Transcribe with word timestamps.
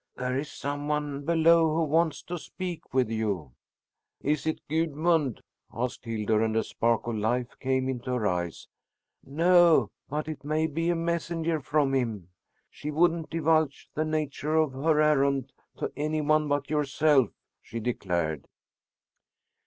"There 0.15 0.35
is 0.35 0.51
some 0.51 0.87
one 0.87 1.25
below 1.25 1.75
who 1.75 1.83
wants 1.83 2.23
to 2.23 2.39
speak 2.39 2.91
with 2.91 3.11
you." 3.11 3.51
"Is 4.21 4.47
it 4.47 4.67
Gudmund?" 4.67 5.41
asked 5.71 6.05
Hildur, 6.05 6.41
and 6.41 6.55
a 6.57 6.63
spark 6.63 7.05
of 7.05 7.17
life 7.17 7.49
came 7.59 7.87
into 7.87 8.09
her 8.15 8.25
eyes. 8.25 8.67
"No, 9.23 9.91
but 10.09 10.27
it 10.27 10.43
may 10.43 10.65
be 10.65 10.89
a 10.89 10.95
messenger 10.95 11.59
from 11.61 11.93
him. 11.93 12.29
She 12.71 12.89
wouldn't 12.89 13.29
divulge 13.29 13.89
the 13.93 14.03
nature 14.03 14.55
of 14.55 14.73
her 14.73 14.99
errand 15.03 15.53
to 15.77 15.91
any 15.95 16.21
one 16.21 16.47
but 16.47 16.71
yourself, 16.71 17.29
she 17.61 17.79
declared." 17.79 18.47